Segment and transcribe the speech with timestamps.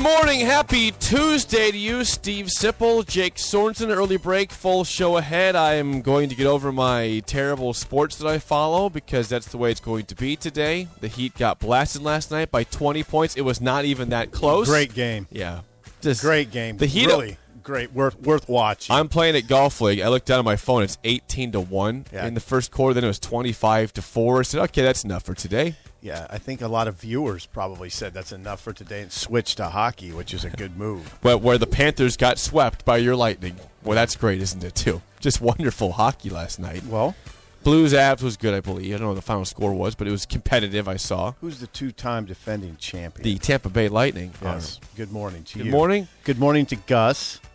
[0.00, 3.94] Good morning, happy Tuesday to you, Steve Sipple, Jake Sorensen.
[3.94, 5.54] Early break, full show ahead.
[5.54, 9.58] I am going to get over my terrible sports that I follow because that's the
[9.58, 10.88] way it's going to be today.
[11.02, 13.36] The Heat got blasted last night by 20 points.
[13.36, 14.68] It was not even that close.
[14.68, 15.28] Great game.
[15.30, 15.60] Yeah.
[16.00, 16.78] Just Great game.
[16.78, 17.92] The Heat really great.
[17.92, 18.96] Worth worth watching.
[18.96, 20.00] I'm playing at Golf League.
[20.00, 20.82] I looked down at my phone.
[20.82, 22.26] It's 18 to 1 Yeah.
[22.26, 22.94] in the first quarter.
[22.94, 24.38] Then it was 25 to 4.
[24.38, 25.74] I said, okay, that's enough for today.
[26.02, 29.58] Yeah, I think a lot of viewers probably said that's enough for today and switched
[29.58, 31.18] to hockey, which is a good move.
[31.22, 33.56] But where the Panthers got swept by your Lightning.
[33.82, 35.02] Well, that's great, isn't it, too?
[35.20, 36.84] Just wonderful hockey last night.
[36.86, 37.14] Well,
[37.62, 38.88] Blues Avs was good, I believe.
[38.94, 41.32] I don't know what the final score was, but it was competitive, I saw.
[41.42, 43.22] who's the two-time defending champion?
[43.22, 44.32] The Tampa Bay Lightning.
[44.42, 44.80] yes.
[44.96, 45.72] Good morning to Good you.
[45.72, 46.08] morning.
[46.24, 47.38] Good morning to Gus.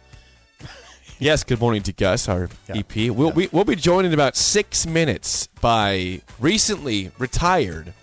[1.17, 2.75] Yes, good morning to Gus, our Yeah.
[2.79, 3.09] EP.
[3.09, 7.93] We'll, we, we'll be joined in about six minutes by recently retired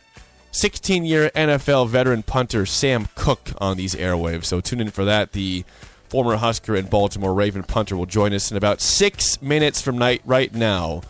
[0.53, 4.45] 16 year NFL veteran punter Sam Koch on these airwaves.
[4.45, 5.33] So tune in for that.
[5.33, 5.65] The
[6.09, 10.21] former Husker and Baltimore Raven punter will join us in about six minutes from night
[10.27, 11.01] right now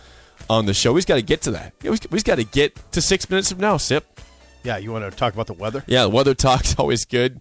[0.48, 0.92] on the show.
[0.92, 1.74] We've got to get to that.
[1.82, 4.20] Yeah, We've, got to get to six minutes from now, Sip.
[4.62, 5.82] Yeah, you want to talk about the weather?
[5.88, 7.40] Yeah, the weather talk's always good.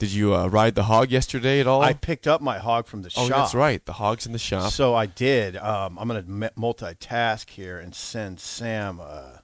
[0.00, 1.82] Did you uh, ride the hog yesterday at all?
[1.82, 3.36] I picked up my hog from the oh, shop.
[3.36, 3.84] that's right.
[3.84, 4.72] The hog's in the shop.
[4.72, 5.56] So I did.
[5.56, 9.42] Um, I'm going to multitask here and send Sam a,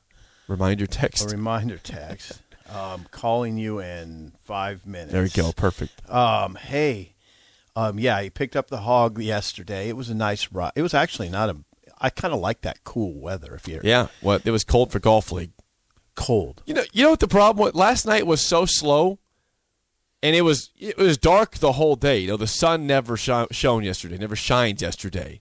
[0.49, 1.31] Reminder a text.
[1.31, 2.43] reminder text.
[2.73, 5.13] um, calling you in five minutes.
[5.13, 5.53] There we go.
[5.53, 6.09] Perfect.
[6.11, 7.15] Um, hey,
[7.75, 9.89] um, yeah, he picked up the hog yesterday.
[9.89, 10.73] It was a nice ride.
[10.77, 11.57] It was actually not a.
[12.01, 13.55] I kind of like that cool weather.
[13.55, 14.09] If you're Yeah.
[14.23, 15.53] Well, it was cold for golf league.
[16.15, 17.75] cold, You know, you know what the problem was?
[17.75, 19.19] Last night was so slow,
[20.23, 22.19] and it was it was dark the whole day.
[22.21, 25.41] You know, the sun never sh- shone yesterday, never shined yesterday,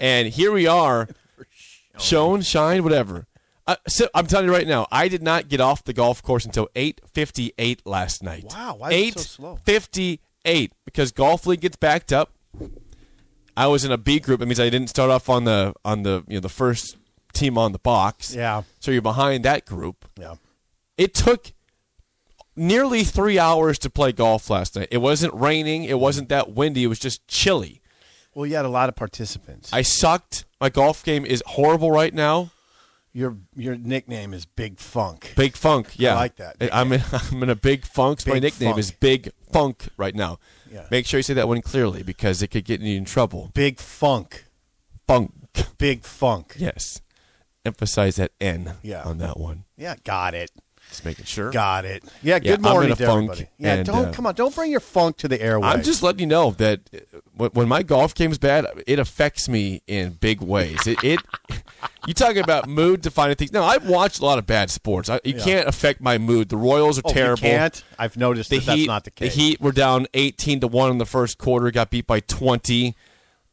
[0.00, 1.08] and here we are,
[1.98, 3.26] shone, shine, whatever.
[3.68, 6.46] Uh, so I'm telling you right now, I did not get off the golf course
[6.46, 8.44] until 8:58 last night.
[8.48, 9.58] Wow, why is it so slow?
[9.66, 12.32] 8:58 because golf league gets backed up.
[13.56, 14.40] I was in a B group.
[14.40, 16.96] It means I didn't start off on the on the you know the first
[17.34, 18.34] team on the box.
[18.34, 18.62] Yeah.
[18.80, 20.08] So you're behind that group.
[20.18, 20.36] yeah.
[20.96, 21.52] It took
[22.56, 24.88] nearly three hours to play golf last night.
[24.90, 25.84] It wasn't raining.
[25.84, 26.84] It wasn't that windy.
[26.84, 27.82] It was just chilly.
[28.34, 29.70] Well, you had a lot of participants.
[29.72, 30.44] I sucked.
[30.60, 32.50] My golf game is horrible right now.
[33.18, 35.32] Your your nickname is Big Funk.
[35.36, 35.98] Big Funk.
[35.98, 38.26] Yeah, like that I'm in, I'm in a big funk.
[38.26, 38.78] My Big nickname Funk.
[38.78, 40.38] is Big Funk right now.
[40.72, 40.86] Yeah.
[40.90, 43.50] Make sure you say that one clearly because it could get you in trouble.
[43.54, 44.44] Big Funk.
[45.06, 45.32] Funk.
[45.78, 46.54] Big Funk.
[46.58, 47.00] Yes.
[47.64, 49.02] Emphasize that N Yeah.
[49.02, 49.64] on that one.
[49.76, 50.50] Yeah, got it.
[50.88, 51.50] Just making sure.
[51.50, 52.02] Got it.
[52.22, 53.48] Yeah, Yeah, good I'm morning in a to funk, everybody.
[53.58, 55.64] Yeah, and, don't uh, come on, don't bring your funk to the airwaves.
[55.64, 59.48] I'm just letting you know that uh, when- when my golf game's bad, it affects
[59.48, 60.86] me in big ways.
[60.86, 61.20] It, it
[62.06, 63.52] you talking about mood defining things.
[63.52, 65.08] No, I've watched a lot of bad sports.
[65.10, 65.44] I, you Yeah.
[65.44, 66.48] can't affect my mood.
[66.48, 67.40] The Royals are oh, you terrible.
[67.42, 67.84] can't.
[67.98, 69.34] I've noticed The that Heat, that's not the case.
[69.34, 71.70] Heat were down 18 to one in the first quarter.
[71.70, 72.96] Got beat by 20.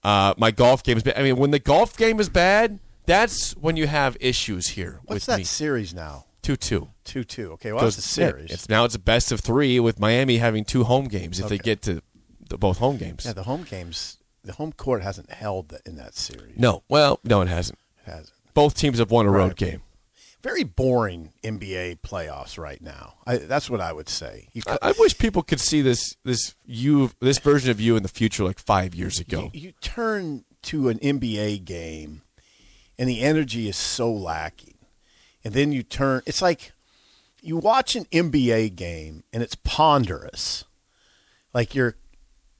[0.03, 1.17] Uh, my golf game is bad.
[1.17, 5.21] I mean, when the golf game is bad, that's when you have issues here What's
[5.21, 5.43] with that me.
[5.43, 6.25] series now?
[6.45, 6.89] Two two.
[7.03, 7.53] Two two.
[7.53, 8.51] Okay, well that's a series.
[8.51, 11.57] It's now it's a best of three with Miami having two home games if they
[11.57, 12.03] get to
[12.49, 13.25] the, both home games.
[13.25, 14.17] yeah, the home games.
[14.43, 16.55] The home court hasn't held that in that series.
[16.55, 17.79] no, well, no, it hasn't.
[18.05, 18.29] It hasn't.
[18.53, 19.81] Both teams have won a road game.
[20.43, 23.15] Very boring NBA playoffs right now.
[23.25, 24.49] I, that's what I would say.
[24.53, 28.03] You, I, I wish people could see this this you this version of you in
[28.03, 29.49] the future, like five years ago.
[29.51, 32.21] you, you turn to an NBA game,
[32.99, 34.74] and the energy is so lacking,
[35.45, 36.23] and then you turn.
[36.25, 36.73] It's like
[37.41, 40.65] you watch an NBA game, and it's ponderous.
[41.53, 41.95] Like you're,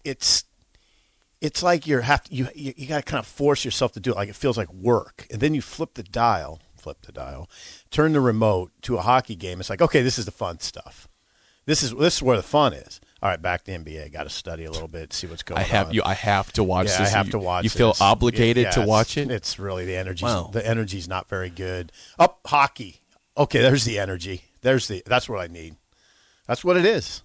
[0.05, 0.45] it's,
[1.41, 3.99] it's like you're have to, you you, you got to kind of force yourself to
[3.99, 4.15] do it.
[4.15, 7.49] Like it feels like work, and then you flip the dial, flip the dial,
[7.89, 9.59] turn the remote to a hockey game.
[9.59, 11.09] It's like okay, this is the fun stuff.
[11.65, 13.01] This is this is where the fun is.
[13.25, 14.11] All right, back to NBA.
[14.13, 15.61] Got to study a little bit, see what's going on.
[15.63, 15.71] I on.
[15.71, 16.03] have you.
[16.05, 17.11] I have to watch Yeah, this.
[17.11, 17.63] I have You- to watch.
[17.63, 17.99] You feel this.
[17.99, 19.31] obligated Yeah, to watch it.
[19.31, 20.23] It's really the energy.
[20.23, 20.51] Wow.
[20.53, 21.91] The energy's not very good.
[22.19, 23.01] Up hockey.
[23.35, 24.43] Okay, there's the energy.
[24.61, 25.01] There's the.
[25.07, 25.75] That's what I need.
[26.45, 27.23] That's what it is.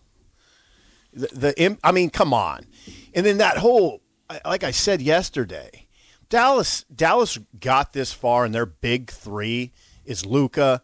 [1.13, 2.65] The, the I mean, come on.
[3.13, 4.01] And then that whole,
[4.47, 5.87] like I said yesterday,
[6.31, 9.73] Dallas Dallas got this far, and their big three
[10.07, 10.81] is Luka,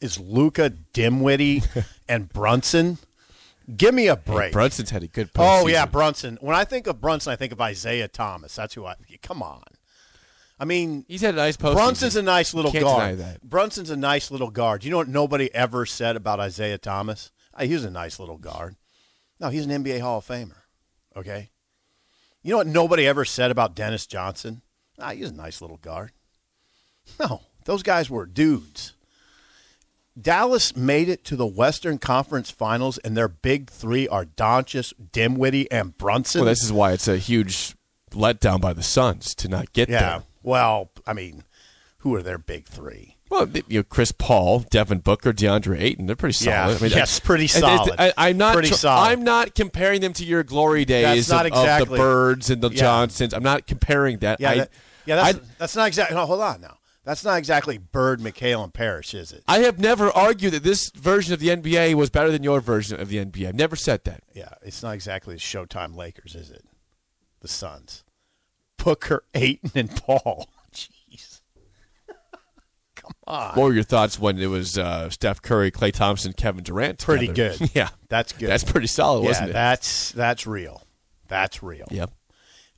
[0.00, 1.62] is Luka Dinwiddie,
[2.08, 2.96] and Brunson.
[3.74, 4.52] Give me a break.
[4.52, 5.32] Brunson's had a good.
[5.32, 5.48] Post.
[5.48, 5.72] Oh postseason.
[5.72, 6.38] yeah, Brunson.
[6.40, 8.54] When I think of Brunson, I think of Isiah Thomas.
[8.54, 8.94] That's who I.
[9.22, 9.62] Come on.
[10.58, 11.74] I mean, he's had a nice postseason.
[11.74, 13.40] Brunson's a nice little guard.
[13.42, 14.84] Brunson's a nice little guard.
[14.84, 17.30] You know what nobody ever said about Isiah Thomas?
[17.52, 18.76] Uh, he was a nice little guard.
[19.38, 20.62] No, he's an NBA Hall of Famer.
[21.14, 21.50] Okay.
[22.42, 24.62] You know what nobody ever said about Dennis Johnson?
[24.98, 26.12] Ah, he was a nice little guard.
[27.20, 28.94] No, those guys were dudes.
[30.20, 35.70] Dallas made it to the Western Conference Finals, and their big three are Doncic, Dinwiddie,
[35.70, 36.40] and Brunson.
[36.40, 37.74] Well, this is why it's a huge
[38.12, 40.00] letdown by the Suns to not get there.
[40.00, 40.10] yeah.
[40.18, 40.22] there.
[40.42, 41.44] Well, I mean,
[41.98, 43.16] who are their big three?
[43.28, 46.78] Well, you know, Chris Paul, Devin Booker, DeAndre Ayton, they're pretty Yeah, solid.
[46.78, 47.94] I mean, yes, pretty solid.
[47.98, 48.54] I, am not.
[48.54, 49.08] Pretty tr- solid.
[49.10, 52.76] I'm not comparing them to your glory days of, of the Birds and the Yeah.
[52.76, 53.34] Johnsons.
[53.34, 54.40] I'm not comparing that.
[54.40, 54.70] Yeah, I, that,
[55.06, 56.16] yeah, that's, I, that's not exactly.
[56.16, 56.78] No, hold on now.
[57.06, 59.44] That's not exactly Bird, McHale, and Parish, is it?
[59.46, 63.00] I have never argued that this version of the NBA was better than your version
[63.00, 63.46] of the NBA.
[63.46, 64.24] I've never said that.
[64.34, 66.64] Yeah, it's not exactly the Showtime Lakers, is it?
[67.42, 68.02] The Suns,
[68.76, 70.48] Booker, Ayton, and Paul.
[70.74, 71.42] Jeez,
[72.96, 73.54] come on.
[73.54, 76.98] What were your thoughts when it was uh, Steph Curry, Klay Thompson, Kevin Durant?
[76.98, 77.56] Pretty together?
[77.58, 77.70] good.
[77.74, 78.48] yeah, That's good.
[78.48, 79.52] That's pretty solid, yeah, wasn't it?
[79.52, 80.82] that's that's real.
[81.28, 81.86] That's real.
[81.88, 82.10] Yep.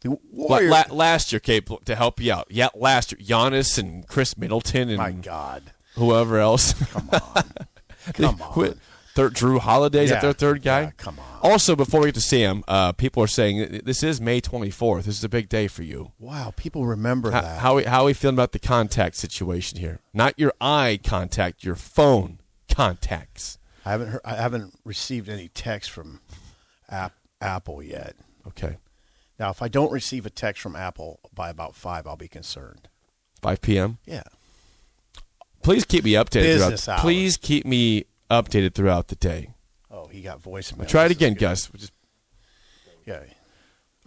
[0.01, 0.71] The Warriors.
[0.71, 2.47] la- last year, Cape, to help you out.
[2.51, 5.63] Yeah, last year, Giannis and Khris Middleton and my God,
[5.97, 6.73] whoever else.
[6.93, 7.43] come on,
[8.15, 8.75] come on.
[9.15, 10.21] Third, Jrue Holiday is Yeah.
[10.21, 10.83] their third guy?
[10.83, 11.25] Yeah, come on.
[11.43, 15.03] Also, before we get to Sam, uh, people are saying this is May 24th.
[15.05, 16.13] This is a big day for you.
[16.21, 17.59] Wow, people remember How, that.
[17.59, 19.99] how, we- how are we feeling about the contact situation here?
[20.15, 22.39] Not your eye contact, your phone
[22.73, 23.59] contacts.
[23.85, 26.21] I haven't heard, I haven't received any text from
[26.89, 28.15] App, Apple yet.
[28.47, 28.77] Okay.
[29.39, 32.89] Now, if I don't receive a text from Apple by about five, I'll be concerned.
[33.41, 33.99] 5 p.m.
[34.05, 34.25] Yeah.
[35.63, 36.43] Please keep me updated.
[36.43, 37.03] Business throughout, hours.
[37.03, 39.51] Please keep me updated throughout the day.
[39.91, 40.89] Oh, he got voicemail.
[40.89, 41.41] Try it This is again, good.
[41.41, 41.71] Gus.
[41.77, 41.93] Just
[43.07, 43.23] Yeah.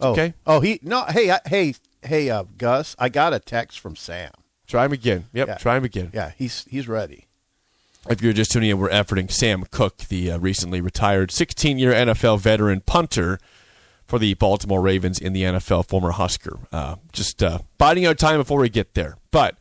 [0.00, 0.34] Oh, okay.
[0.46, 1.04] Oh, he no.
[1.04, 2.94] Hey, I, hey, hey, uh, Gus.
[2.98, 4.30] I got a text from Sam.
[4.66, 5.26] try him again.
[5.32, 5.54] Yep, Yeah.
[5.56, 6.10] try him again.
[6.12, 7.26] Yeah, he's he's ready.
[8.08, 11.92] If you're just tuning in, we're efforting Sam Koch, the uh, recently retired 16 year
[11.92, 13.38] NFL veteran punter
[14.12, 16.58] for the Baltimore Ravens in the NFL, former Husker.
[16.70, 19.16] Uh, just uh, biding our time before we get there.
[19.30, 19.56] But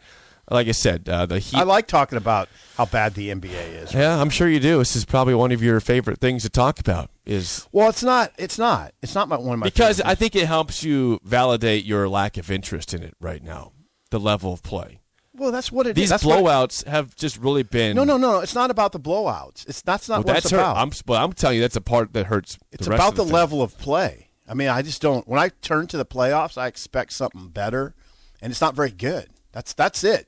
[0.50, 1.56] like I said, uh, the Heat.
[1.58, 3.94] I like talking about how bad the NBA is.
[3.94, 4.80] yeah, I'm sure you do.
[4.80, 7.10] This is probably one of your favorite things to talk about.
[7.26, 8.34] Is Well, it's not.
[8.38, 8.94] It's not.
[9.02, 12.10] It's not my one of my because favorite I think it helps you validate your
[12.10, 13.72] lack of interest in it right now,
[14.10, 15.00] the level of play.
[15.34, 16.10] Well, that's what it is.
[16.10, 17.96] These what- blowouts have just really been.
[17.96, 18.42] no, no, no.
[18.42, 19.66] It's not about the blowouts.
[19.70, 20.58] It's that's not Well, what that's it's hurt.
[20.60, 20.76] about.
[20.76, 22.58] I'm, well, I'm telling you, that's a part that hurts.
[22.74, 23.32] It's the about the, thing.
[23.32, 24.28] level of play.
[24.52, 25.26] I mean, I just don't.
[25.30, 27.96] When I turn to the playoffs, I expect something better,
[28.42, 29.30] and it's not very good.
[29.54, 30.28] That's that's it.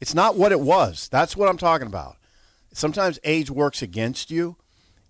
[0.00, 1.08] It's not what it was.
[1.08, 2.18] That's what I'm talking about.
[2.72, 4.56] Sometimes age works against you.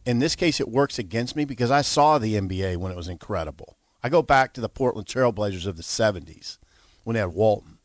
[0.06, 3.08] In this case, it works against me because I saw the NBA when it was
[3.08, 3.76] incredible.
[4.02, 6.56] I go back to the Portland Trailblazers of the '70s
[7.04, 7.76] when they had Walton.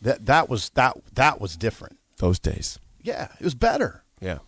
[0.00, 1.98] That that was that that was different.
[2.18, 2.78] those days.
[3.02, 4.04] Yeah, it was better.
[4.20, 4.38] Yeah.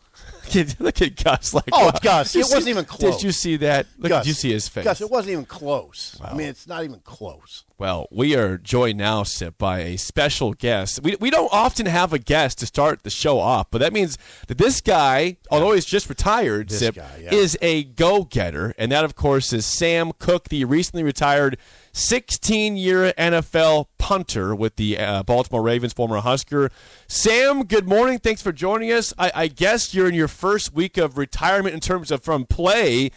[0.79, 1.53] Look at Gus.
[1.55, 1.93] Like, Oh, wow.
[2.03, 3.17] Gus, it wasn't see- even close.
[3.17, 3.87] Did you see that?
[3.99, 4.85] Look, Gus, did you see his face?
[4.85, 6.19] Gus, it wasn't even close.
[6.23, 7.65] I mean, it's not even close.
[7.79, 11.03] Well, we are joined now, Sip, by a special guest.
[11.03, 14.17] We, we don't often have a guest to start the show off, but that means
[14.47, 17.35] that this guy, although he's just retired, This Sip, guy, yeah.
[17.35, 18.73] is a go getter.
[18.79, 21.59] And that, of course, is Sam Koch, the recently retired
[21.97, 26.71] 16 year NFL punter with the uh, Baltimore Ravens, former Husker.
[27.09, 28.19] Sam, good morning.
[28.19, 29.15] Thanks for joining us.
[29.17, 33.11] I, I guess you're in your first week of retirement in terms of from play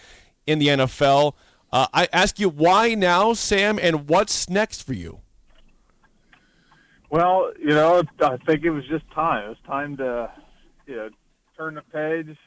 [0.47, 1.33] in the NFL.
[1.73, 5.19] Uh, I ask you why now, Sam, and what's next for you?
[7.09, 9.45] Well, you know, I think it was just time.
[9.45, 10.31] It was time to,
[10.87, 11.09] you know,
[11.57, 12.37] turn the page,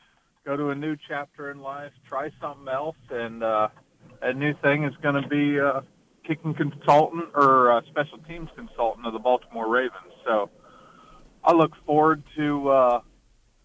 [0.46, 3.68] go to a new chapter in life, try something else, and uh,
[4.34, 5.82] new thing is going to be uh,
[6.26, 10.12] kicking consultant or uh, special teams consultant of the Baltimore Ravens.
[10.24, 10.50] So
[11.44, 13.00] I look forward to uh,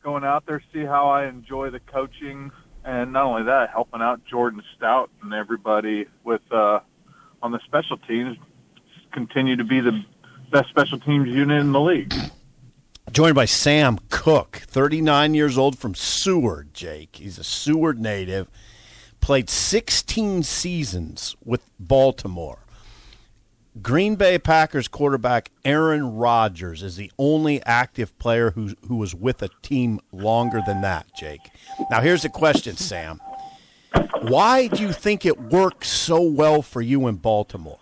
[0.03, 2.51] going out there, see how I enjoy the coaching,
[2.83, 6.79] and not only that, helping out Jordan Stout and everybody with uh,
[7.41, 8.37] on the special teams
[9.11, 10.03] continue to be the
[10.51, 12.13] best special teams unit in the league.
[13.11, 17.15] Joined by Sam Koch, 39 years old from Seward, Jake.
[17.15, 18.49] He's a Seward native.
[19.19, 22.59] Played 16 seasons with Baltimore.
[23.81, 29.41] Green Bay Packers quarterback Aaron Rodgers is the only active player who, who was with
[29.41, 31.41] a team longer than that, Jake.
[31.91, 33.21] Now, here's the question, Sam.
[34.21, 37.79] Why do you think it worked so well for you in Baltimore?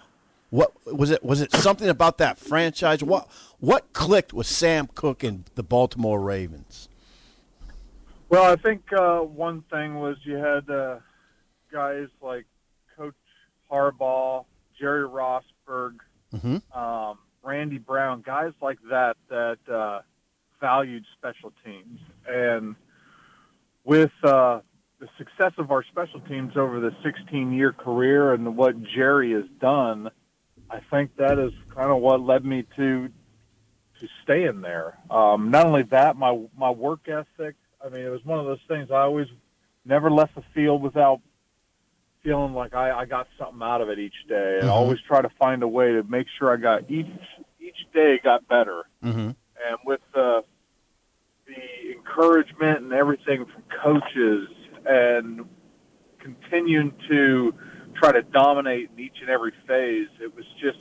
[0.49, 1.23] What was it?
[1.23, 3.03] Was it something about that franchise?
[3.03, 3.27] What
[3.59, 6.87] what clicked with Sam Koch and the Baltimore Ravens?
[8.29, 10.97] Well, I think uh, one thing was you had uh,
[11.75, 12.45] guys like
[12.97, 13.13] Coach
[13.69, 14.45] Harbaugh,
[14.79, 15.97] Jerry Rosburg,
[16.73, 19.99] um, Randy Brown, guys like that that uh,
[20.61, 21.99] valued special teams.
[22.27, 22.75] And
[23.83, 24.61] with uh,
[24.99, 29.45] the success of our special teams over the 16 year career and what Jerry has
[29.59, 30.09] done,
[30.69, 33.09] I think that is kind of what led me to
[33.99, 34.97] to stay in there.
[35.09, 37.55] Um, not only that, my my work ethic.
[37.85, 38.91] I mean, it was one of those things.
[38.91, 39.27] I always
[39.85, 41.21] never left the field without
[42.25, 45.29] feeling like I, I got something out of it each day, and always try to
[45.39, 47.05] find a way to make sure I got each
[47.61, 48.83] each day got better.
[49.03, 49.19] Mm-hmm.
[49.19, 50.43] And with the
[51.45, 54.49] the encouragement and everything from coaches,
[54.85, 55.45] and
[56.19, 57.53] continuing to
[57.93, 60.79] try to dominate in each and every phase, it was just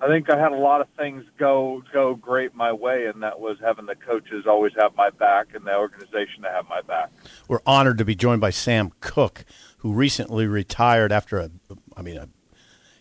[0.00, 3.38] I think I had a lot of things go go great my way, and that
[3.38, 7.10] was having the coaches always have my back and the organization to have my back.
[7.48, 9.44] We're honored to be joined by Sam Koch,
[9.84, 11.50] who recently retired after a,
[11.94, 12.26] I mean, a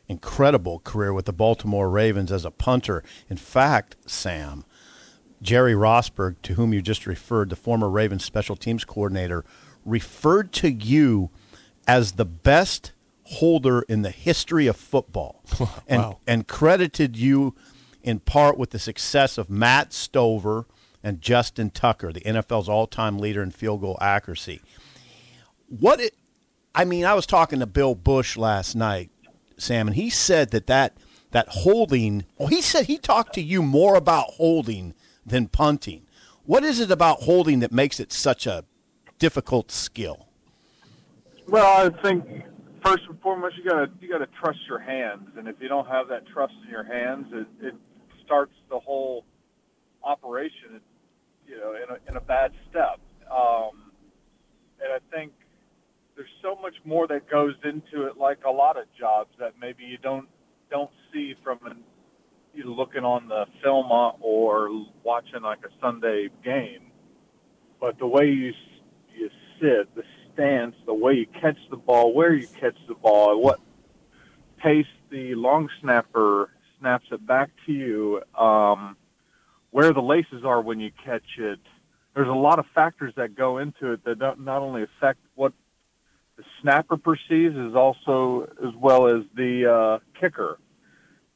[0.10, 3.02] incredible career with the Baltimore Ravens as a punter.
[3.30, 4.66] In fact, Sam,
[5.42, 9.46] Jerry Rosburg, to whom you just referred, the former Ravens special teams coordinator,
[9.86, 11.30] referred to you
[11.88, 12.92] as the best
[13.28, 15.42] holder in the history of football
[15.88, 16.20] and, Wow.
[16.28, 17.56] and credited you
[18.02, 20.66] in part with the success of Matt Stover
[21.02, 24.60] and Justin Tucker, the NFL's all-time leader in field goal accuracy.
[25.70, 26.14] What it,
[26.76, 29.12] I mean, I was talking to Bill Busch last night,
[29.58, 30.98] Sam, and he said that that
[31.32, 32.26] that holding.
[32.38, 34.94] Well, he said he talked to you more about holding
[35.26, 36.08] than punting.
[36.46, 38.66] What is it about holding that makes it such a
[39.20, 40.28] difficult skill?
[41.48, 42.44] Well, I think
[42.84, 46.08] first and foremost you gotta you gotta trust your hands, and if you don't have
[46.10, 47.76] that trust in your hands, it, it
[48.26, 49.26] starts the whole
[50.04, 50.82] operation,
[51.48, 53.00] you know, in a, in a bad step.
[53.32, 53.92] Um,
[54.82, 55.32] and I think
[56.16, 59.84] there's so much more that goes into it, like a lot of jobs that maybe
[59.84, 60.28] you don't
[60.70, 61.84] don't see from an
[62.54, 64.70] you looking on the film uh, or
[65.04, 66.92] watching like a Sunday game.
[67.80, 68.54] But the way you
[69.16, 69.30] you
[69.60, 70.04] sit, the
[70.34, 73.60] stance, the way you catch the ball, where you catch the ball, what
[74.58, 78.96] pace the long snapper snaps it back to you, um,
[79.72, 81.60] where the laces are when you catch it.
[82.16, 85.20] There's a lot of factors that go into it that not only affect
[86.38, 90.58] the snapper perceives, is also as well as the uh, kicker.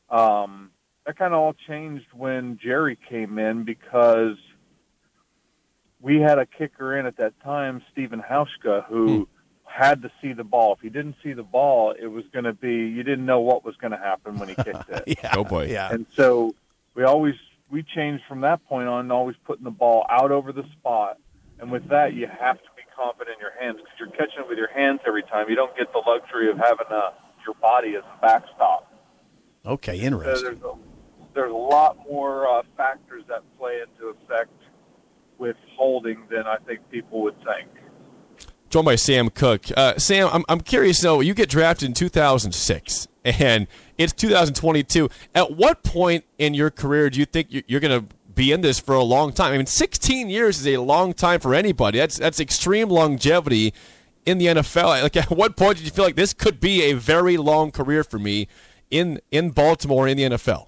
[0.09, 0.71] Um,
[1.05, 4.37] that kind of all changed when Jerry came in because
[6.01, 9.27] we had a kicker in at that time, Steven Hauschka, who
[9.63, 10.73] had to see the ball.
[10.73, 13.63] If he didn't see the ball, it was going to be you didn't know what
[13.65, 15.03] was going to happen when he kicked it.
[15.23, 15.67] Yeah, Oh, boy.
[15.67, 15.91] yeah.
[15.91, 16.55] And so
[16.95, 17.35] we always
[17.69, 21.17] we changed from that point on, always putting the ball out over the spot.
[21.59, 24.49] And with that, you have to be confident in your hands because you're catching it
[24.49, 25.45] with your hands every time.
[25.49, 27.11] You don't get the luxury of having uh
[27.45, 28.91] your body as a backstop.
[29.65, 30.43] Okay, So interesting.
[30.49, 30.73] there's a,
[31.33, 34.51] there's a lot more uh, factors that play into effect
[35.37, 37.69] with holding than I think people would think.
[38.69, 39.71] joined by Sam Koch.
[39.77, 41.19] Uh, Sam, I'm, I'm curious though.
[41.21, 45.09] You get drafted in 2006, and it's 2022.
[45.35, 48.61] At what point in your career do you think you- you're going to be in
[48.61, 49.53] this for a long time?
[49.53, 51.97] I mean, 16 years is a long time for anybody.
[51.97, 53.73] That's that's extreme longevity
[54.25, 55.01] in the NFL.
[55.03, 58.03] Like, at what point did you feel like this could be a very long career
[58.03, 58.47] for me
[58.89, 60.67] in in Baltimore in the NFL?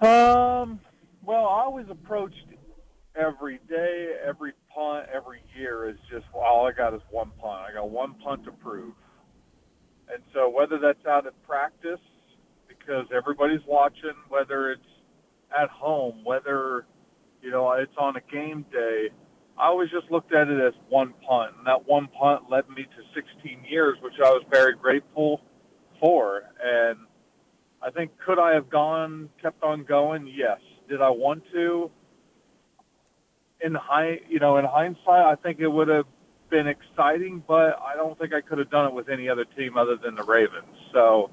[0.00, 0.78] Um,
[1.24, 2.36] well, I always approached
[3.16, 7.62] every day, every punt, every year is just all I got is one punt.
[7.68, 8.92] I got one punt to prove.
[10.12, 12.00] And so whether that's out at practice
[12.68, 14.80] because everybody's watching, whether it's
[15.56, 16.86] at home, whether
[17.42, 19.08] you know it's on a game day,
[19.58, 22.84] I always just looked at it as one punt, and that one punt led me
[22.84, 25.40] to 16 years, which I was very grateful
[26.00, 26.42] for.
[26.62, 26.98] And
[27.82, 30.32] I think could I have gone, kept on going?
[30.32, 30.60] Yes.
[30.88, 31.90] Did I want to?
[33.60, 36.06] In high, you know, in hindsight, I think it would have
[36.50, 39.76] been exciting, but I don't think I could have done it with any other team
[39.76, 40.64] other than the Ravens.
[40.92, 41.30] So,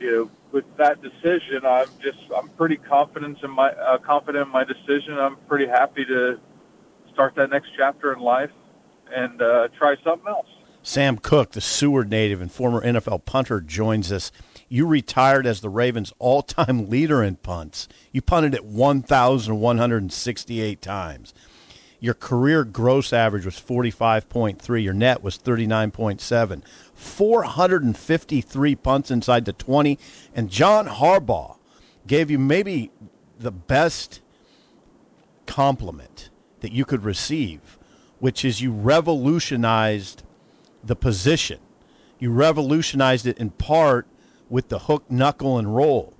[0.00, 4.52] you know, with that decision, I'm just I'm pretty confident in my uh, confident in
[4.52, 5.18] my decision.
[5.18, 6.38] I'm pretty happy to
[7.12, 8.50] start that next chapter in life
[9.14, 10.46] and uh, try something else.
[10.82, 14.32] Sam Koch, the Seward native and former NFL punter, joins us.
[14.70, 17.88] You retired as the Ravens' all-time leader in punts.
[18.12, 21.34] You punted it 1,168 times.
[22.00, 24.82] Your career gross average was 45.3.
[24.82, 26.62] Your net was 39.7.
[26.94, 29.98] 453 punts inside the 20.
[30.34, 31.56] And John Harbaugh
[32.06, 32.92] gave you maybe
[33.38, 34.20] the best
[35.46, 37.78] compliment that you could receive,
[38.20, 40.22] which is you revolutionized
[40.84, 41.58] the position.
[42.20, 44.06] You revolutionized it in part
[44.48, 46.14] with the hook, knuckle, and roll.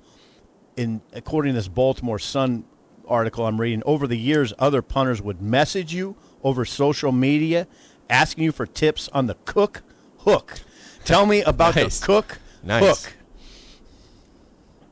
[0.77, 2.65] In according to this Baltimore Sun
[3.09, 7.67] article I'm reading, over the years, other punters would message you over social media,
[8.09, 9.83] asking you for tips on the Koch
[10.19, 10.61] hook.
[11.05, 12.01] Tell me about Nice.
[12.01, 13.05] the Koch Nice.
[13.05, 13.15] hook.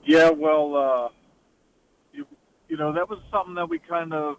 [0.04, 1.08] Yeah, well, uh,
[2.12, 2.26] you,
[2.68, 4.37] you know, that was something that we kind of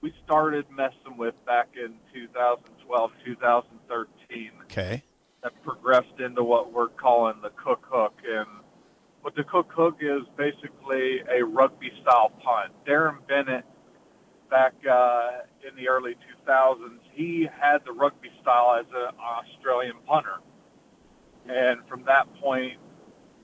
[0.00, 4.50] we started messing with back in 2012, 2013.
[4.64, 5.02] Okay.
[5.42, 8.46] That progressed into what we're calling the Koch hook, and
[9.26, 12.70] what the Koch hook is basically a rugby style punt.
[12.86, 13.64] Darren Bennett,
[14.48, 15.30] back uh,
[15.68, 16.14] in the early
[16.46, 20.36] 2000s, he had the rugby style as an Australian punter,
[21.48, 22.74] and from that point,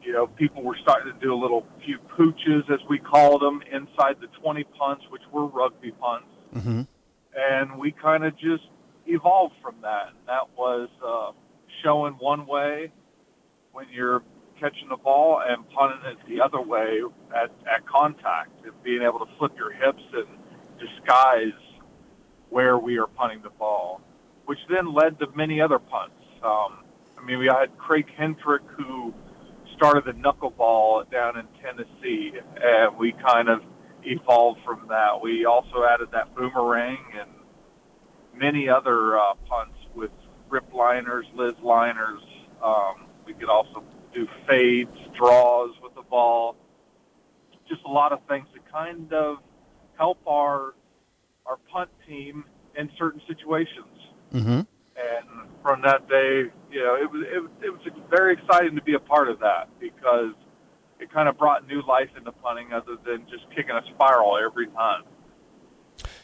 [0.01, 3.61] you know, people were starting to do a little few pooches, as we called them,
[3.73, 6.29] inside the 20 punts, which were rugby punts.
[6.55, 6.83] Mm-hmm.
[7.37, 8.69] And we kind of just
[9.07, 10.11] evolved from that.
[10.11, 11.33] And that was uh,
[11.83, 12.93] showing one way
[13.73, 14.23] when you're
[14.63, 17.01] catching the ball and punting it the other way
[17.35, 20.27] at, at contact and being able to flip your hips and
[20.79, 21.59] disguise
[22.49, 24.01] where we are punting the ball,
[24.47, 26.15] which then led to many other punts.
[26.45, 26.85] Um,
[27.19, 29.13] I mean, we had Craig Hentrich who
[29.77, 33.63] started the knuckleball down in Tennessee, and we kind of
[34.05, 35.21] evolved from that.
[35.21, 37.31] We also added that boomerang and
[38.39, 40.11] many other uh, punts with
[40.49, 42.21] rip liners, Liz liners.
[42.63, 43.83] Um, we could also
[44.15, 46.57] do fades, draws with the ball.
[47.69, 49.39] Just a lot of things to kind of
[49.97, 50.75] help our
[51.47, 52.45] our punt team
[52.77, 53.87] in certain situations.
[54.33, 54.61] Mm-hmm.
[54.95, 58.83] And from that day, you know, it was it, was- it was very exciting to
[58.83, 60.35] be a part of that because
[61.01, 64.69] it kind of brought new life into punting, other than just kicking a spiral every
[64.69, 65.03] time.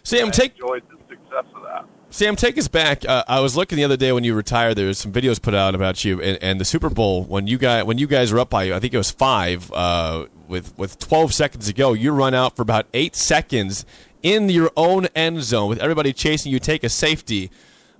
[0.04, 1.84] Sam, I take enjoyed the success of that.
[2.10, 3.06] Sam, take us back.
[3.06, 4.74] Uh, I was looking the other day when you retired.
[4.74, 7.58] There was some videos put out about you and, and the Super Bowl when you
[7.58, 10.98] guys when you guys were up by I think it was five uh, with with
[10.98, 11.92] 12 seconds to go.
[11.92, 13.84] You run out for about eight seconds
[14.22, 16.58] in your own end zone with everybody chasing you.
[16.58, 17.50] Take a safety.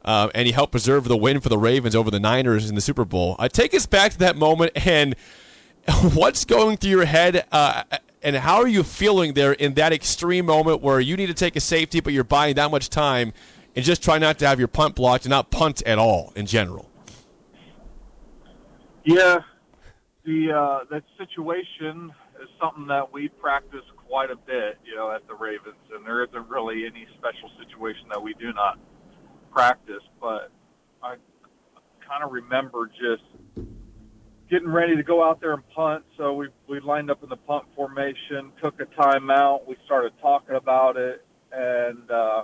[0.05, 2.81] Uh, and you help preserve the win for the Ravens over the Niners in the
[2.81, 3.37] Super Bowl.
[3.39, 5.15] Uh, take us back to that moment and
[6.15, 7.83] what's going through your head uh,
[8.23, 11.57] and how are you feeling there in that extreme moment where you need to take
[11.57, 13.35] a safety but you're buying that much time
[13.79, 16.47] and just try not to have your punt blocked and not punt at all in
[16.47, 16.91] general.
[19.05, 19.39] Yeah,
[20.25, 22.13] the uh, that situation
[22.43, 26.25] is something that we practice quite a bit, you know, at the Ravens, and there
[26.25, 28.81] isn't really any special situation that we do not
[29.53, 30.03] practice.
[30.21, 30.51] But
[31.01, 31.15] I
[32.05, 33.23] kind of remember just
[34.51, 36.03] getting ready to go out there and punt.
[36.17, 40.57] So we we lined up in the punt formation, took a timeout, we started talking
[40.57, 42.43] about it, and uh,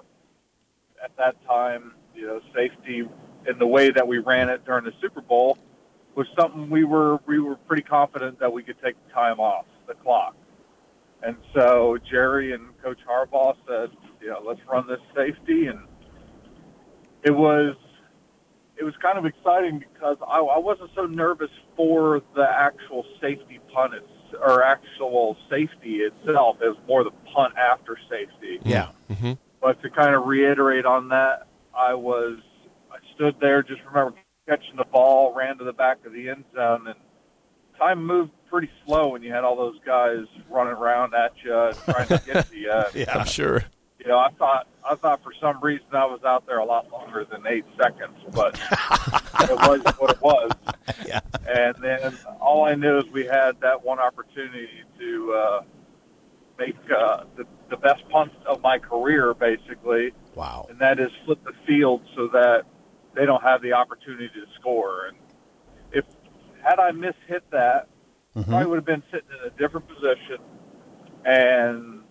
[1.05, 3.03] at that time, you know, safety
[3.47, 5.59] in the way that we ran it during the Super Bowl
[6.15, 9.67] was something we were we were pretty confident that we could take the time off
[9.87, 10.35] the clock.
[11.23, 13.91] And so Jerry and Coach Harbaugh said,
[14.21, 15.81] you know, let's run this safety, and
[17.23, 17.75] it was
[18.77, 23.61] it was kind of exciting because I, I wasn't so nervous for the actual safety
[23.73, 23.95] punt
[24.41, 26.59] or actual safety itself.
[26.61, 28.59] It was more the punt after safety.
[28.65, 28.89] Yeah.
[29.11, 29.33] Mm-hmm.
[29.65, 32.39] But to kind of reiterate on that, I was
[32.93, 34.15] I stood there, just remember
[34.47, 36.97] catching the ball, ran to the back of the end zone, and
[37.79, 41.77] time moved pretty slow when you had all those guys running around at you and
[41.79, 42.83] trying to get to you.
[42.95, 43.19] Yeah.
[43.19, 43.65] i'm sure
[43.99, 46.93] You know, I thought I thought for some reason I was out there a lot
[46.93, 48.61] longer than eight seconds, but
[49.41, 50.51] it was what it was.
[51.07, 51.21] Yeah.
[51.49, 55.63] And then all I knew is we had that one opportunity to uh,
[56.59, 60.67] make uh, the, the best punt of my career, basically, Wow.
[60.69, 62.65] and that is flip the field so that
[63.15, 65.07] they don't have the opportunity to score.
[65.09, 65.17] And
[65.93, 66.05] if
[66.63, 67.89] had I mishit that,
[68.37, 68.49] mm-hmm.
[68.49, 70.39] probably would have been sitting in a different position,
[71.25, 72.03] and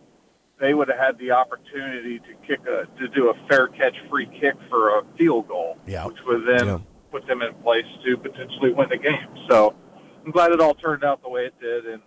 [0.59, 4.27] they would have had the opportunity to kick a to do a fair catch free
[4.39, 6.05] kick for a field goal, Yeah.
[6.07, 6.77] which would then Yeah.
[7.11, 9.27] put them in place to potentially win the game.
[9.49, 9.73] So
[10.25, 12.01] I'm glad it all turned out the way it did, and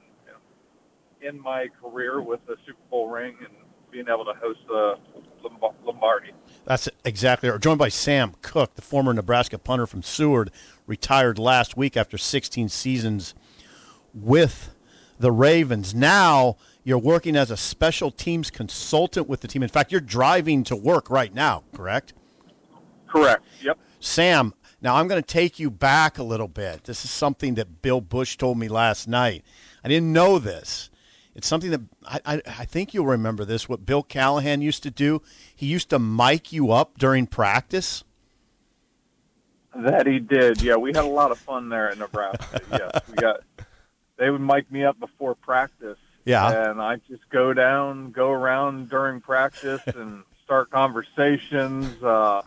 [1.27, 3.55] in my career with the Super Bowl ring and
[3.91, 4.97] being able to host uh,
[5.43, 5.49] the
[5.85, 6.33] Lombardi.
[6.65, 7.61] That's exactly right.
[7.61, 10.51] Joined by Sam Koch, the former Nebraska punter from Seward,
[10.87, 13.35] retired last week after 16 seasons
[14.13, 14.75] with
[15.19, 15.95] the Ravens.
[15.95, 19.65] Now You're working as a special teams consultant with the team.
[19.65, 22.13] In fact, you're driving to work right now, correct?
[23.09, 23.43] Correct.
[23.61, 23.77] Yep.
[23.99, 26.85] Sam, now I'm going to take you back a little bit.
[26.85, 29.45] This is something that Bill Busch told me last night.
[29.83, 30.91] I didn't know this.
[31.37, 33.69] It's something that I, I, I think you'll remember this.
[33.69, 35.21] What Bill Callahan used to do,
[35.55, 38.05] he used to mic you up during practice.
[39.75, 40.63] That he did.
[40.63, 42.61] Yeah, we had a lot of fun there in Nebraska.
[42.73, 43.41] yes, we got.
[44.17, 45.99] They would mic me up before practice.
[46.25, 46.71] Yeah.
[46.71, 52.03] and I just go down, go around during practice, and start conversations.
[52.03, 52.41] Uh,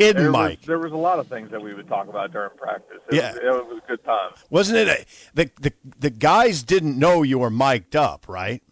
[0.00, 2.50] Hidden there was, there was a lot of things that we would talk about during
[2.56, 2.98] practice.
[3.10, 3.32] It Yeah.
[3.32, 4.30] was, it was a good time.
[4.50, 4.88] Wasn't it?
[4.88, 8.62] A, the, the, the guys didn't know you were mic'd up, right?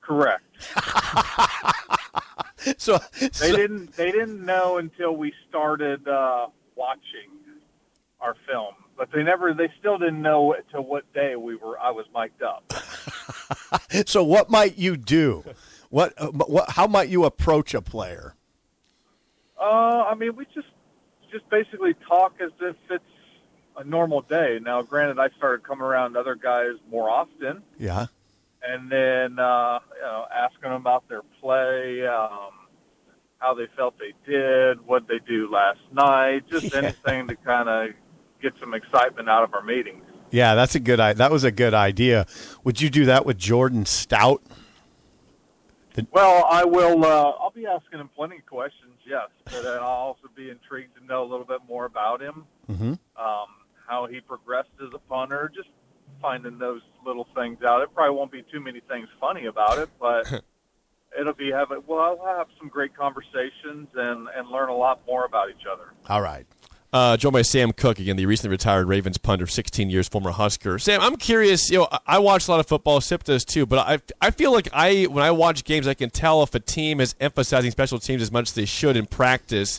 [0.00, 0.42] Correct.
[2.78, 3.92] So, They so- didn't.
[3.92, 7.30] They didn't know until we started uh, watching
[8.20, 9.54] our film, but they never.
[9.54, 11.78] They still didn't know to what day we were.
[11.78, 12.72] I was mic'd up.
[14.06, 15.44] so what might you do?
[15.90, 18.34] What, uh, what, how might you approach a player?
[19.60, 20.68] Uh, I mean, we just
[21.32, 23.04] just basically talk as if it's
[23.76, 24.58] a normal day.
[24.62, 28.06] Now, granted, I started coming around other guys more often, Yeah.
[28.62, 32.50] and then uh, you know, asking them about their play, um,
[33.38, 36.78] how they felt they did, what they do last night, just Yeah.
[36.78, 37.90] anything to kind of
[38.40, 40.02] get some excitement out of our meetings.
[40.30, 40.98] Yeah, that's a good.
[40.98, 42.26] That was a good idea.
[42.64, 44.42] Would you do that with Jordan Stout?
[46.12, 47.04] Well, I will.
[47.04, 49.82] Uh, I'll be asking him plenty of questions, yes, but then I'll
[50.14, 52.92] also be intrigued to know a little bit more about him, Mm-hmm.
[52.92, 53.46] um,
[53.86, 55.68] how he progressed as a punter, just
[56.20, 57.82] finding those little things out.
[57.82, 60.42] It probably won't be too many things funny about it, but
[61.18, 61.82] it'll be having.
[61.86, 65.92] Well, I'll have some great conversations and and learn a lot more about each other.
[66.08, 66.46] All right.
[66.96, 70.78] Uh, joined by Sam Koch again, the recently retired Ravens punter, 16 years, former Husker.
[70.78, 71.68] Sam, I'm curious.
[71.70, 73.02] You know, I- I watch a lot of football.
[73.02, 76.08] Sip does too, but I I feel like I when I watch games, I can
[76.08, 79.78] tell if a team is emphasizing special teams as much as they should in practice.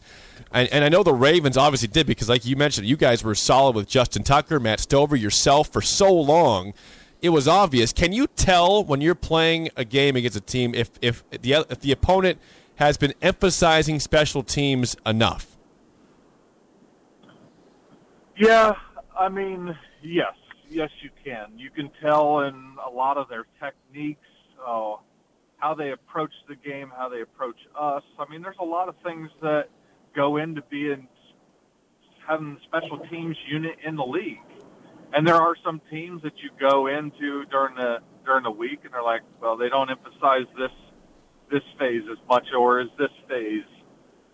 [0.52, 3.34] And, and I know the Ravens obviously did because, like you mentioned, you guys were
[3.34, 6.76] solid with Justin Tucker, Matt Stover, yourself for so long.
[7.24, 7.94] It was obvious.
[7.94, 11.80] Can you tell when you're playing a game against a team if if the if
[11.80, 12.38] the opponent
[12.76, 15.57] has been emphasizing special teams enough?
[18.40, 18.74] Yeah,
[19.18, 20.34] I mean, yes,
[20.70, 21.58] yes, you can.
[21.58, 24.28] You can tell in a lot of their techniques,
[24.66, 24.98] uh,
[25.58, 28.04] how they approach the game, how they approach us.
[28.20, 29.70] I mean, there's a lot of things that
[30.16, 31.08] go into being
[32.28, 34.38] having the special teams unit in the league.
[35.14, 38.94] And there are some teams that you go into during the during the week, and
[38.94, 40.72] they're like, well, they don't emphasize this
[41.50, 43.64] this phase as much, or is this phase?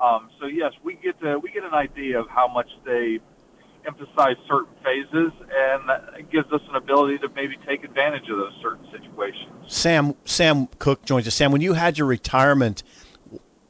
[0.01, 3.19] Um, so yes, we get to we get an idea of how much they
[3.85, 5.83] emphasize certain phases, and
[6.17, 9.51] it gives us an ability to maybe take advantage of those certain situations.
[9.67, 11.35] Sam Sam Koch joins us.
[11.35, 12.83] Sam, when you had your retirement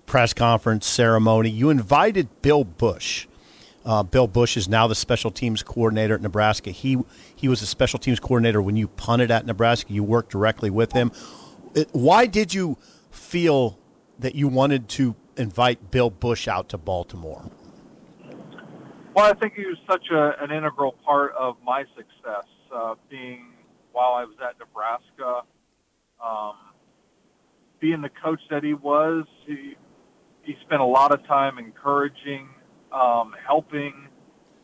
[0.06, 3.28] press conference ceremony, you invited Bill Busch.
[3.86, 6.72] Uh, Bill Busch is now the special teams coordinator at Nebraska.
[6.72, 6.98] He
[7.36, 9.92] he was a special teams coordinator when you punted at Nebraska.
[9.92, 11.12] You worked directly with him.
[11.76, 12.78] It, why did you
[13.12, 13.78] feel
[14.20, 17.50] that you wanted to invite Bill Busch out to Baltimore?
[19.16, 23.54] Well, I think he was such a, an integral part of my success, uh, being
[23.92, 25.42] while I was at Nebraska,
[26.24, 26.56] um,
[27.80, 29.26] being the coach that he was.
[29.46, 29.76] He
[30.42, 32.50] he spent a lot of time encouraging,
[32.92, 34.08] um, helping,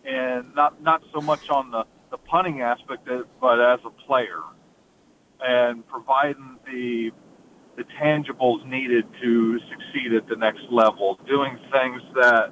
[0.03, 4.41] and not not so much on the the punting aspect, of- but as a player,
[5.41, 7.11] and providing the
[7.77, 12.51] the tangibles needed to succeed at the next level, doing things that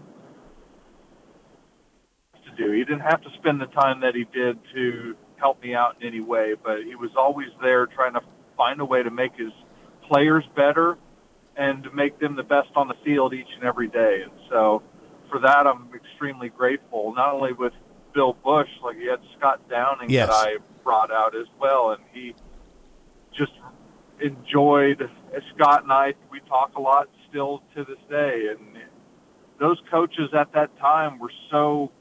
[2.58, 2.72] do.
[2.72, 6.08] He didn't have to spend the time that he did to help me out in
[6.08, 8.22] any way, but he was always there trying to
[8.56, 9.52] find a way to make his
[10.08, 10.98] players better
[11.56, 14.22] and to make them the best on the field each and every day.
[14.24, 14.82] And so
[15.30, 17.74] for that, I'm extremely grateful, not only with
[18.14, 20.28] Bill Busch, like he had Scott Downing Yes.
[20.28, 22.34] that I brought out as well, and he
[23.38, 23.52] just
[24.20, 25.08] enjoyed
[25.56, 26.14] Scott and I.
[26.32, 28.78] We talk a lot still to this day, and
[29.60, 31.92] those coaches at that time were so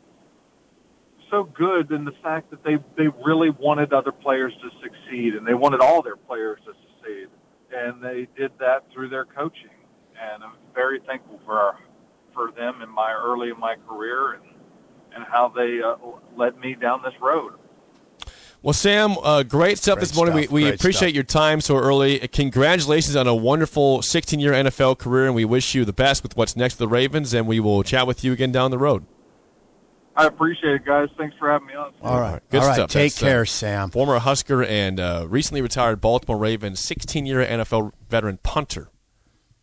[1.31, 5.47] so good in the fact that they they really wanted other players to succeed, and
[5.47, 7.29] they wanted all their players to succeed,
[7.75, 9.71] and they did that through their coaching.
[10.21, 11.79] And I'm very thankful for our,
[12.33, 14.43] for them in my early in my career and
[15.15, 15.97] and how they uh,
[16.37, 17.55] led me down this road.
[18.63, 20.37] Well, Sam, uh, great stuff Great this morning.
[20.43, 21.15] stuff, We, we appreciate stuff.
[21.15, 22.19] your time so early.
[22.29, 26.37] Congratulations on a wonderful 16 year NFL career, and we wish you the best with
[26.37, 29.07] what's next for the Ravens, and we will chat with you again down the road.
[30.17, 31.09] I appreciate it, guys.
[31.19, 31.93] Thanks for having me on.
[32.03, 32.41] All right.
[32.51, 32.75] Good All right.
[32.75, 32.91] stuff.
[32.91, 33.91] Take That's, uh, care, Sam.
[33.91, 38.89] Former Husker and uh, recently retired Baltimore Ravens 16 year NFL veteran punter,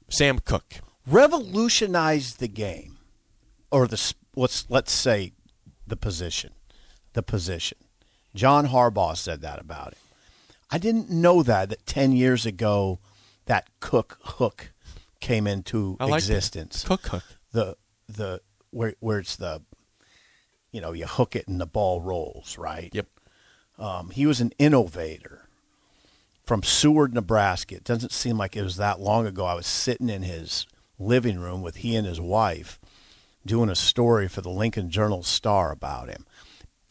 [0.10, 0.82] Sam Koch.
[1.08, 2.98] Revolutionized the game,
[3.72, 5.34] or the s- let's let's say
[5.88, 6.52] the position,
[7.13, 7.78] the position.
[8.36, 9.98] John Harbaugh said that about it.
[10.70, 13.00] I didn't know that that ten years ago,
[13.48, 14.72] that Koch hook
[15.20, 16.16] came into I like that.
[16.18, 16.84] existence.
[16.84, 17.24] Koch Hook.
[17.52, 17.76] the
[18.08, 19.62] the where where it's the
[20.74, 23.08] you know you hook it and the ball rolls right Yep.
[23.80, 25.48] um, he was an innovator
[26.46, 30.10] from seward nebraska it doesn't seem like it was that long ago i was sitting
[30.10, 30.68] in his
[31.00, 32.80] living room with he and his wife
[33.46, 36.26] doing a story for the lincoln journal star about him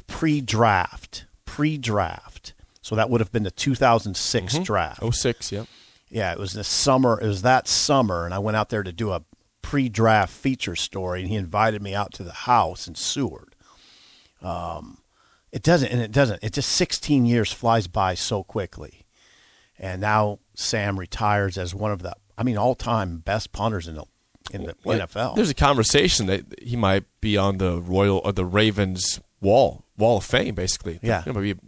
[0.07, 5.67] pre-draft pre-draft so that would have been the 2006 draft 06, yep.
[6.11, 7.21] yeah, it was the summer.
[7.21, 9.23] It was that summer, and I went out there to do a
[9.63, 13.52] pre-draft feature story, and he invited me out to the house in Seward.
[14.43, 14.99] Um,
[15.51, 16.43] it doesn't, and it doesn't.
[16.43, 19.05] It just 16 years flies by so quickly,
[19.79, 24.05] and now Sam retires as one of the, I mean, all-time best punters in the
[24.51, 25.37] in the Well, NFL.
[25.37, 30.19] There's a conversation that he might be on the Royal or the Ravens wall wall
[30.19, 30.99] of fame, basically.
[31.03, 31.23] Yeah.
[31.27, 31.61] You know, maybe-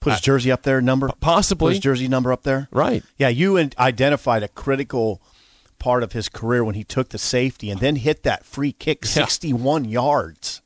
[0.00, 1.68] Put his jersey up there, number possibly.
[1.68, 2.66] Put his jersey number up there.
[2.72, 3.04] Right.
[3.18, 5.22] Yeah, you identified a critical
[5.78, 9.04] part of his career when he took the safety and then hit that free kick,
[9.04, 9.10] Yeah.
[9.10, 10.61] 61 yards.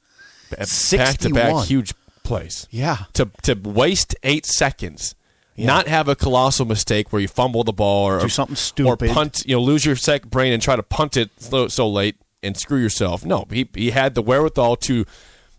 [0.50, 2.66] Back to back huge plays.
[2.70, 2.98] Yeah.
[3.14, 5.14] To to waste eight seconds,
[5.54, 5.66] Yeah.
[5.66, 9.10] not have a colossal mistake where you fumble the ball or Do something stupid.
[9.10, 11.88] or punt, you know, lose your second brain and try to punt it so, so
[11.88, 13.24] late and screw yourself.
[13.24, 15.04] No, he he had the wherewithal to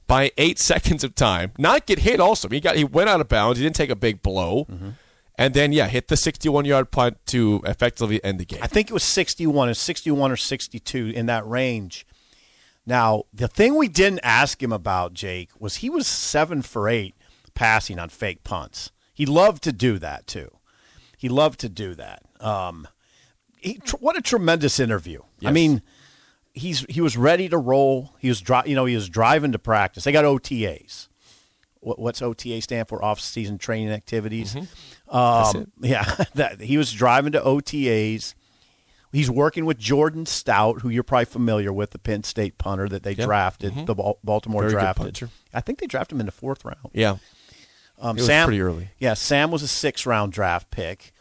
[0.08, 2.20] by eight seconds of time not get hit.
[2.20, 3.60] Also, he got he went out of bounds.
[3.60, 4.66] He didn't take a big blow.
[4.66, 4.90] Mm-hmm.
[5.40, 8.60] And then, yeah, hit the 61 yard punt to effectively end the game.
[8.64, 12.08] I think it was 61 or 61 or 62 in that range.
[12.88, 17.14] Now, the thing we didn't ask him about, Jake, was he was 7 for 8
[17.54, 18.92] passing on fake punts.
[19.14, 20.50] He loved to do that too.
[21.18, 22.24] He loved to do that.
[22.40, 22.88] Um,
[23.58, 25.22] he, tr- what a tremendous interview.
[25.44, 25.82] I mean,
[26.54, 28.14] he's he was ready to roll.
[28.20, 30.04] He was dri- you know, he was driving to practice.
[30.04, 31.08] They got OTAs.
[31.80, 33.04] What, what's OTA stand for?
[33.04, 34.56] Off season training activities.
[35.10, 36.04] Um, yeah,
[36.36, 38.36] that he was driving to OTAs.
[39.18, 43.02] He's working with Jordan Stout, who you're probably familiar with, the Penn State punter that
[43.02, 43.26] they Yep.
[43.26, 45.28] drafted, the Baltimore Very drafted.
[45.52, 46.92] I think they drafted him in the fourth round.
[46.94, 47.18] yeah.
[48.00, 48.90] Um, Sam, pretty early.
[49.00, 51.14] Yeah, Sam was a six round draft pick,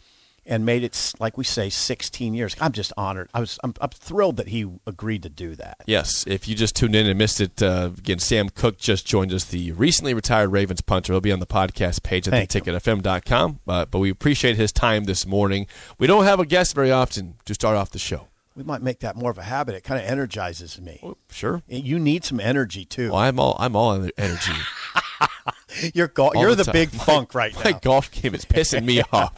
[0.47, 2.55] and made it like we say 16 years.
[2.61, 3.29] I'm just honored.
[3.35, 5.79] I was I'm, I'm thrilled that he agreed to do that.
[5.87, 9.33] Yes, if you just tuned in and missed it, uh, again, Sam Koch just joined
[9.33, 11.13] us, the recently retired Ravens punter.
[11.13, 13.61] He'll be on the podcast page at Thank theticketfm.com.
[13.67, 15.67] Uh, but we appreciate his time this morning.
[15.99, 18.29] We don't have a guest very often to start off the show.
[18.55, 19.75] We might make that more of a habit.
[19.75, 21.03] It kind of energizes me.
[21.31, 21.63] Sure.
[21.69, 23.11] You need some energy too.
[23.11, 24.53] Well, I'm all I'm all en- energy.
[25.95, 27.71] You're go- all you're the the, big My- funk right My now.
[27.73, 29.33] My golf game is pissing me off.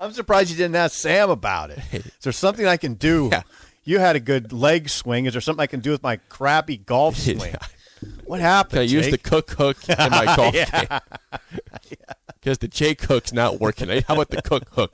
[0.00, 1.78] I'm surprised you didn't ask Sam about it.
[1.92, 3.28] Is there something I can do?
[3.32, 3.42] Yeah.
[3.84, 5.24] You had a good leg swing.
[5.26, 7.54] Is there something I can do with my crappy golf swing?
[8.24, 8.72] What happened?
[8.72, 11.00] Can I use the Koch hook in my golf game?
[12.40, 13.88] Because the Jake hook's not working.
[14.06, 14.92] How about the Koch hook?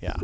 [0.00, 0.16] Yeah.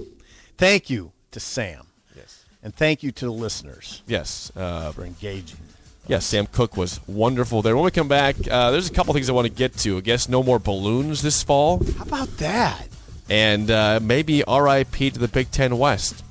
[0.57, 1.87] Thank you to Sam.
[2.17, 2.45] Yes.
[2.63, 4.53] And thank you to the listeners Yes.
[4.55, 5.59] Uh, for engaging.
[6.07, 7.77] Yes, Sam Koch was wonderful there.
[7.77, 9.99] When we come back, uh, there's a couple things I want to get to.
[9.99, 12.89] I guess no more balloons this fall, How about that?
[13.31, 16.23] And uh, maybe RIP to the Big Ten West.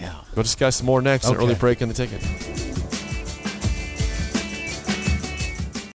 [0.00, 0.14] Yeah.
[0.36, 1.26] We'll discuss more next.
[1.26, 1.44] An Okay.
[1.44, 2.22] early break in the ticket.